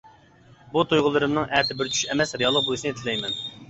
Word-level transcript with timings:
بۇ 0.71 0.85
تۇيغۇلىرىمنىڭ 0.93 1.55
ئەتە 1.59 1.79
بىر 1.85 1.95
چۈش 1.95 2.03
ئەمەس، 2.11 2.39
رېئاللىق 2.43 2.71
بولۇشىنى 2.71 3.01
تىلەيمەن. 3.03 3.43